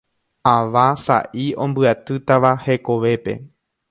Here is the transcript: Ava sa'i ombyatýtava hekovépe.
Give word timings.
Ava 0.51 0.85
sa'i 1.01 1.43
ombyatýtava 1.67 2.53
hekovépe. 2.65 3.39